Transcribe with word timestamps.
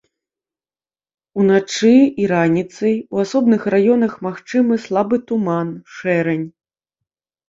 Уначы 1.41 1.91
і 2.23 2.29
раніцай 2.31 2.95
у 3.17 3.19
асобных 3.23 3.61
раёнах 3.73 4.15
магчымы 4.29 4.79
слабы 4.87 5.15
туман, 5.29 5.69
шэрань. 5.99 6.47